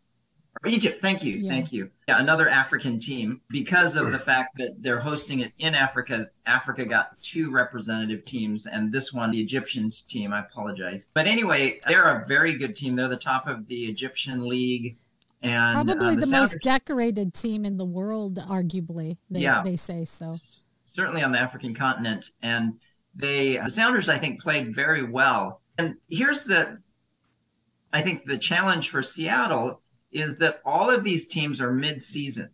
[0.67, 1.51] Egypt, thank you, Yeah.
[1.51, 1.91] thank you.
[2.09, 3.41] Yeah, another African team.
[3.49, 8.67] Because of the fact that they're hosting it in Africa, Africa got two representative teams,
[8.67, 11.07] and this one, the Egyptians team, I apologize.
[11.15, 12.97] But anyway, they're a very good team.
[12.97, 14.97] They're the top of the Egyptian league.
[15.43, 19.17] And Probably uh, the, most Sounders- decorated team in the world, arguably.
[19.31, 19.63] They, Yeah.
[19.65, 20.35] they say so.
[20.85, 22.31] certainly on the African continent.
[22.43, 22.73] And
[23.15, 25.61] they, the Sounders, I think, played very well.
[25.77, 26.79] And here's the,
[27.93, 29.83] I think the challenge for Seattle
[30.17, 32.51] is that all of these teams are mid-season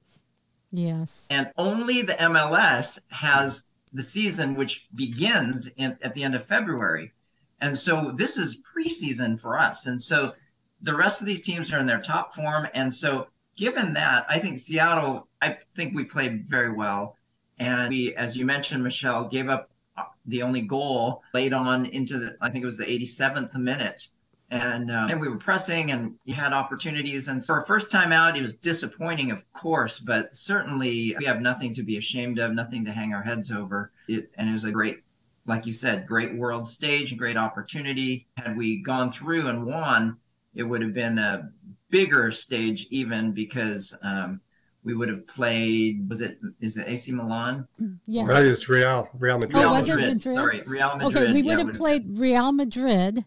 [0.72, 1.26] Yes.
[1.30, 7.12] and only the MLS has the season which begins in, at the end of February.
[7.60, 9.86] And so this is preseason for us.
[9.86, 10.32] And so
[10.80, 12.66] the rest of these teams are in their top form.
[12.74, 17.16] And so given that, I think Seattle, I think we played very well.
[17.58, 22.18] And we, as you mentioned, Michelle, gave up uh, the only goal late on into
[22.18, 24.08] the, I think it was the 87th minute.
[24.52, 27.28] And, uh, and we were pressing and we had opportunities.
[27.28, 31.40] And for our first time out, it was disappointing, of course, but certainly we have
[31.40, 33.92] nothing to be ashamed of, nothing to hang our heads over.
[34.08, 34.98] It, and it was a great,
[35.46, 38.26] like you said, great world stage, great opportunity.
[38.36, 40.18] Had we gone through and won,
[40.54, 41.48] it would have been a
[41.88, 44.38] bigger stage even because um,
[44.84, 47.66] we would have played, was it, is it AC Milan?
[48.06, 48.28] Yes.
[48.28, 49.64] Right, it's Real, Real Madrid.
[49.64, 50.14] Oh, was it Madrid.
[50.14, 50.34] Madrid?
[50.34, 51.16] Sorry, Real Madrid.
[51.16, 53.24] Okay, we yeah, would have would played Real Madrid,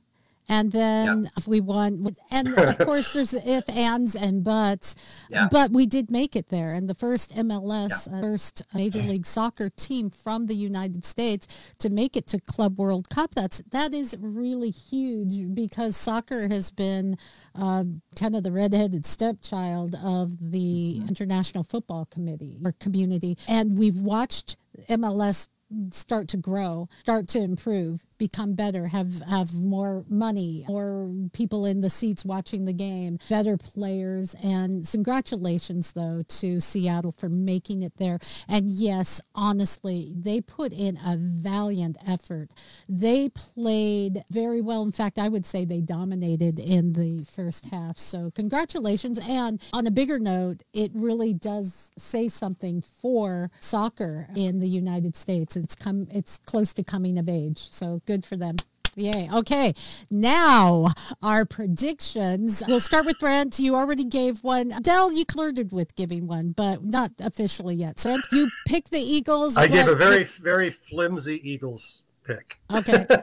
[0.48, 2.16] and then if we won.
[2.32, 4.96] And of course, there's if, ands, and buts.
[5.30, 5.48] Yeah.
[5.50, 9.70] But we did make it there, and the first MLS, uh, first Major League Soccer
[9.70, 11.48] team from the United States
[11.80, 13.36] to make it to Club World Cup.
[13.36, 17.18] That's that is really huge because soccer has been
[17.56, 17.84] uh,
[18.16, 24.58] kind of the redheaded stepchild of the International Football Committee or community, and we've watched
[24.90, 25.50] MLS
[25.92, 31.82] start to grow, start to improve, become better, have have more money, more people in
[31.82, 37.98] the seats watching the game, better players and congratulations though to Seattle for making it
[37.98, 38.20] there.
[38.48, 42.52] And yes, honestly, they put in a valiant effort.
[42.88, 44.84] They played very well.
[44.84, 47.98] In fact, I would say they dominated in the first half.
[47.98, 54.60] So congratulations and on a bigger note, it really does say something for soccer in
[54.60, 55.56] the United States.
[55.56, 57.68] It's come it's close to coming of age.
[57.72, 58.56] So good for them.
[58.96, 59.30] Yay.
[59.34, 59.74] Okay.
[60.10, 62.64] Now our predictions.
[62.68, 63.60] We'll start with Brent.
[63.60, 64.70] You already gave one.
[64.82, 68.00] Dell, you flirted with giving one, but not officially yet.
[68.00, 69.58] So you pick the Eagles.
[69.58, 72.60] I gave a very, very flimsy Eagles pick.
[72.74, 73.06] Okay.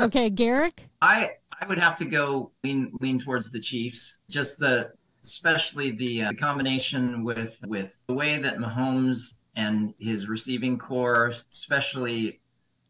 [0.00, 0.88] Okay, Garrick.
[1.00, 4.16] I I would have to go lean lean towards the Chiefs.
[4.28, 4.90] Just the
[5.22, 12.40] especially the uh, combination with with the way that Mahomes and his receiving corps, especially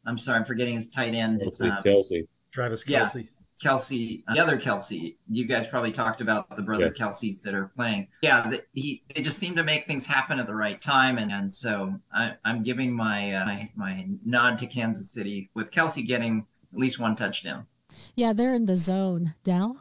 [0.07, 2.27] I'm sorry, I'm forgetting his tight end, Kelce, um, Kelce.
[2.53, 3.05] Travis Yeah.
[3.07, 3.29] Kelce.
[3.63, 5.15] Kelce, the other Kelce.
[5.29, 7.07] You guys probably talked about the brother Yeah.
[7.07, 8.09] Kelces that are playing.
[8.21, 11.31] Yeah, the, he they just seem to make things happen at the right time, and,
[11.31, 16.05] and so I, I'm giving my, uh, my my nod to Kansas City with Kelce
[16.07, 17.67] getting at least one touchdown.
[18.17, 19.35] Yeah, they're in the zone.
[19.45, 19.79] Dell.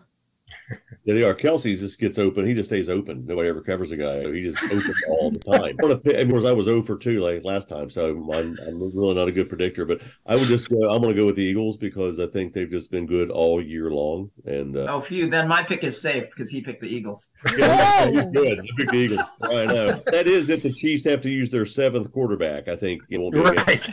[1.06, 1.36] Yeah, they are.
[1.36, 2.48] Kelce just gets open.
[2.48, 3.26] He just stays open.
[3.26, 4.20] Nobody ever covers the guy.
[4.32, 5.76] He just opens all the time.
[5.78, 8.58] I wanna pick- Of course, I was 0 for 2 like last time, so I'm,
[8.66, 9.84] I'm really not a good predictor.
[9.84, 10.90] But I would just go.
[10.90, 13.62] I'm going to go with the Eagles because I think they've just been good all
[13.62, 14.32] year long.
[14.46, 15.30] And uh, Oh, phew!
[15.30, 17.28] Then my pick is safe because he picked the Eagles.
[17.58, 18.60] yeah, he's good.
[18.62, 19.20] I picked the Eagles.
[19.42, 20.02] I know.
[20.08, 22.70] That is if the Chiefs have to use their seventh quarterback.
[22.70, 23.42] I think it won't be.
[23.42, 23.66] a game.
[23.68, 23.90] Right.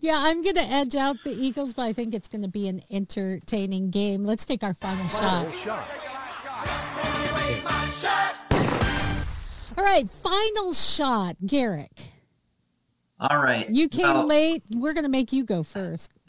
[0.00, 2.68] Yeah, I'm going to edge out the Eagles, but I think it's going to be
[2.68, 4.24] an entertaining game.
[4.24, 5.84] Let's take our final Final shot.
[5.84, 6.14] shot.
[9.76, 11.36] All right, final shot.
[11.44, 11.90] Garrick,
[13.18, 13.68] All right.
[13.68, 14.62] you came Well, late.
[14.70, 16.12] We're going to make you go first.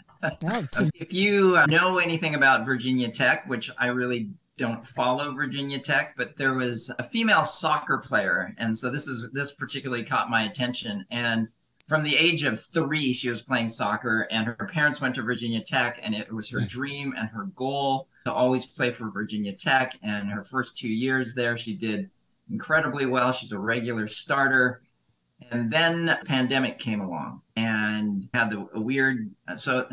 [0.43, 5.78] Oh, If you uh, know anything about Virginia Tech, which I really don't follow Virginia
[5.78, 10.32] Tech, but there was a female soccer player, and so this is this particularly caught
[10.32, 11.06] my attention.
[11.12, 11.47] And
[11.86, 15.63] from the age of three, she was playing soccer, and her parents went to Virginia
[15.63, 19.98] Tech, and it was her dream and her goal to always play for Virginia Tech.
[20.02, 22.10] And her first two years there, she did
[22.50, 23.32] incredibly well.
[23.32, 24.82] She's a regular starter.
[25.52, 29.88] And then pandemic came along and had the weird so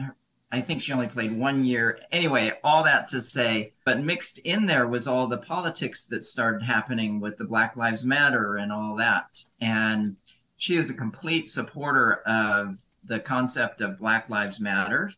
[0.52, 1.98] I think she only played one year.
[2.12, 6.62] Anyway, all that to say, but mixed in there was all the politics that started
[6.62, 9.42] happening with the Black Lives Matter and all that.
[9.62, 10.16] And
[10.62, 15.10] she is a complete supporter of the concept of Black Lives Matter,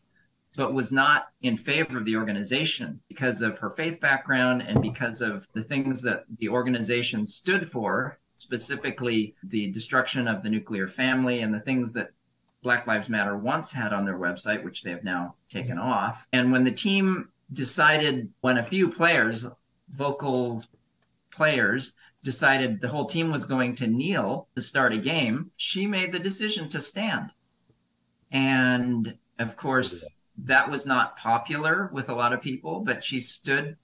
[0.55, 5.21] but was not in favor of the organization because of her faith background and because
[5.21, 11.41] of the things that the organization stood for, specifically the destruction of the nuclear family
[11.41, 12.09] and the things that
[12.63, 16.25] Black Lives Matter once had on their website, which they have now taken off.
[16.33, 19.45] And when the team decided, when a few players,
[19.89, 20.63] vocal
[21.29, 21.93] players,
[22.25, 26.19] decided the whole team was going to kneel to start a game, she made the
[26.19, 27.31] decision to stand.
[28.31, 30.03] And of course,
[30.39, 33.77] that was not popular with a lot of people, but she stood,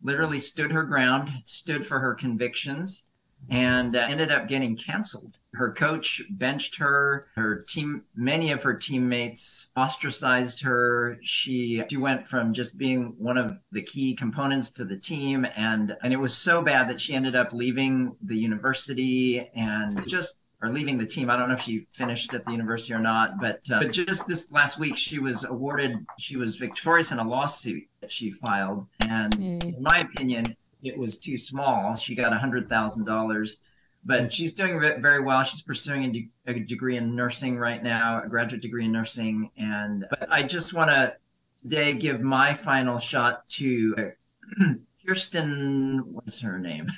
[0.00, 3.07] literally stood her ground, stood for her convictions.
[3.50, 5.38] And uh, ended up getting canceled.
[5.54, 7.26] Her coach benched her.
[7.34, 11.18] Her team, many of her teammates ostracized her.
[11.22, 15.96] She she went from just being one of the key components to the team, and
[16.02, 20.70] and it was so bad that she ended up leaving the university and just or
[20.70, 21.30] leaving the team.
[21.30, 24.26] I don't know if she finished at the university or not, but uh, but just
[24.26, 25.96] this last week she was awarded.
[26.18, 29.74] She was victorious in a lawsuit that she filed, and Yay.
[29.76, 31.94] in my opinion, it was too small.
[31.96, 33.58] She got a hundred thousand dollars,
[34.04, 35.42] but she's doing very well.
[35.42, 39.50] She's pursuing a, de- a degree in nursing right now, a graduate degree in nursing,
[39.56, 41.14] and but I just want to
[41.62, 44.12] today give my final shot to
[45.06, 46.02] Kiersten.
[46.04, 46.88] What's her name?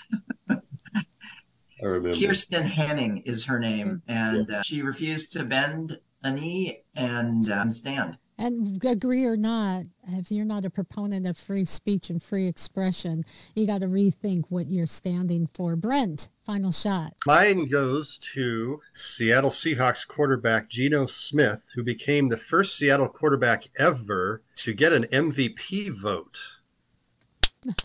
[0.51, 2.17] I remember.
[2.17, 7.71] Kiersten Hening is her name, and uh, she refused to bend a knee and uh,
[7.71, 8.19] stand.
[8.41, 13.27] And agree or not, if you're not a proponent of free speech and free expression,
[13.55, 15.77] you got to rethink what you're standing for.
[15.77, 17.13] Brent, final shot.
[17.27, 24.41] Mine goes to Seattle Seahawks quarterback Geno Smith, who became the first Seattle quarterback ever
[24.57, 26.39] to get an MVP vote.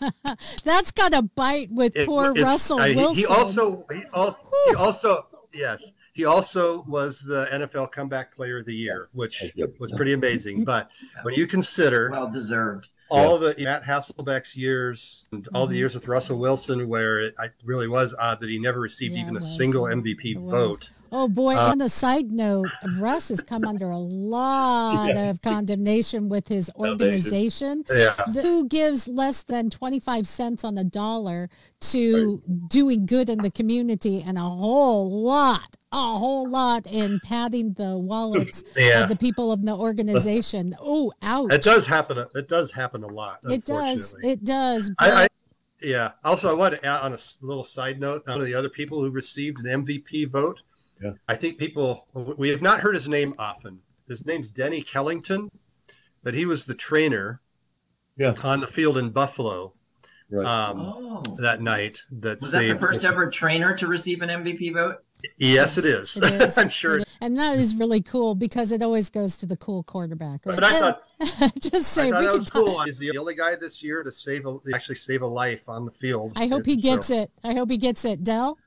[0.64, 3.16] That's got to bite with It- poor Russell he- Wilson.
[3.16, 5.82] He also, he also, he also, yes,
[6.16, 9.44] he also was the NFL Comeback Player of the Year, which
[9.78, 10.64] was pretty amazing.
[10.64, 10.90] But
[11.22, 12.88] when you consider Well deserved.
[13.10, 15.78] all the Matt Hasselbeck's years and all the Mhm.
[15.78, 19.20] years with Russell Wilson, where it I, really was odd that he never received Yeah,
[19.24, 19.56] even a was.
[19.56, 20.50] single It MVP was.
[20.50, 20.90] vote.
[21.12, 21.54] Oh boy!
[21.54, 25.30] Uh, on a side note, Russ has come under a lot Yeah.
[25.30, 27.84] of condemnation with his organization.
[27.90, 28.14] Yeah.
[28.42, 31.48] Who gives less than twenty-five cents on the dollar
[31.80, 37.74] to doing good in the community, and a whole lot, a whole lot in padding
[37.74, 39.04] the wallets Yeah.
[39.04, 40.74] of the people of the organization.
[40.88, 41.52] Oh, ouch!
[41.52, 42.24] It does happen.
[42.34, 43.40] It does happen a lot.
[43.44, 44.14] It does.
[44.22, 44.90] It does.
[44.98, 45.28] I, I,
[45.82, 46.12] yeah.
[46.24, 48.26] Also, I want to add on a little side note.
[48.26, 50.62] One of the other people who received an MVP vote.
[51.02, 51.12] Yeah.
[51.28, 53.80] I think people we have not heard his name often.
[54.08, 55.50] His name's Denny Kellington,
[56.22, 57.40] but he was the trainer.
[58.16, 58.34] Yeah.
[58.42, 59.74] On the field in Buffalo
[60.30, 60.44] Right.
[60.46, 61.22] um, Oh.
[61.38, 62.00] that night.
[62.10, 64.96] That Was that the first ever trainer to receive an MVP vote?
[65.38, 66.16] Yes, it is.
[66.16, 66.58] It is.
[66.58, 66.96] I'm sure.
[66.96, 67.14] It is.
[67.20, 70.44] And that is really cool because it always goes to the cool quarterback.
[70.46, 70.54] Right?
[70.56, 71.02] But I thought,
[71.60, 72.64] just I say thought we that can was talk.
[72.64, 72.80] cool.
[72.84, 75.90] He's the only guy this year to save a, actually save a life on the
[75.90, 76.32] field.
[76.36, 77.30] I hope he gets it.
[77.44, 78.24] I hope he gets it.
[78.24, 78.58] Dell?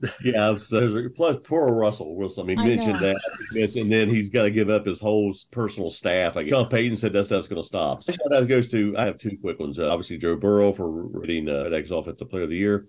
[0.22, 2.44] Yeah, so plus poor Russell Wilson.
[2.44, 3.14] I mean, I he mentioned know.
[3.54, 6.36] that, and then he's got to give up his whole personal staff.
[6.36, 8.02] Like Sean Payton said, that stuff's going to stop.
[8.02, 9.78] So shout out goes to I have two quick ones.
[9.78, 12.86] Uh, obviously, Joe Burrow for getting uh, ex Offensive Player of the Year,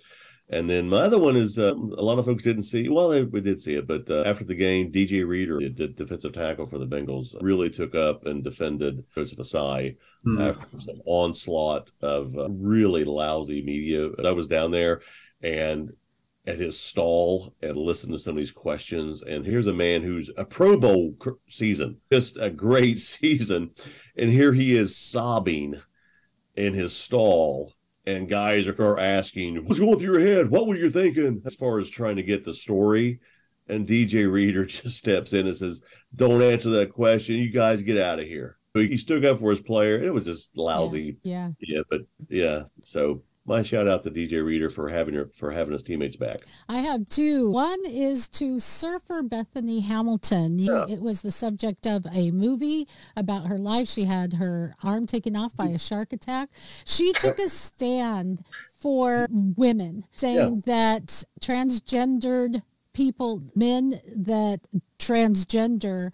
[0.49, 2.89] and then my other one is uh, a lot of folks didn't see.
[2.89, 6.33] Well, they, we did see it, but uh, after the game, DJ Reader, the defensive
[6.33, 10.41] tackle for the Bengals, really took up and defended Joseph Ossai Hmm.
[10.41, 14.09] after some onslaught of uh, really lousy media.
[14.17, 15.01] And I was down there
[15.41, 15.91] and
[16.47, 19.21] at his stall and listen to some of these questions.
[19.21, 21.13] And here's a man who's a Pro Bowl
[21.49, 23.71] season, just a great season.
[24.17, 25.75] And here he is sobbing
[26.55, 27.73] in his stall.
[28.05, 30.49] And guys are asking, What's going through your head?
[30.49, 31.41] What were you thinking?
[31.45, 33.19] As far as trying to get the story.
[33.67, 35.81] And DJ Reader just steps in and says,
[36.15, 37.35] Don't answer that question.
[37.35, 38.57] You guys get out of here.
[38.73, 40.01] So he stood up for his player.
[40.01, 41.17] It was just lousy.
[41.23, 41.49] Yeah.
[41.59, 42.63] Yeah, but yeah.
[42.85, 46.41] So my shout out to DJ Reader for having her for having his teammates back.
[46.67, 47.49] I have two.
[47.49, 50.59] One is to surfer Bethany Hamilton.
[50.59, 53.87] You, It was the subject of a movie about her life.
[53.87, 56.49] She had her arm taken off by a shark attack.
[56.85, 58.43] She took a stand
[58.75, 62.61] for women, saying that transgendered
[62.93, 64.67] people, men that
[64.99, 66.11] transgender